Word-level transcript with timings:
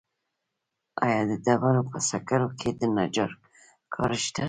آیا 1.05 1.21
د 1.29 1.31
ډبرو 1.45 1.83
په 1.91 1.97
سکرو 2.09 2.47
کې 2.59 2.69
د 2.79 2.81
نجار 2.97 3.31
کار 3.93 4.11
شته 4.23 4.39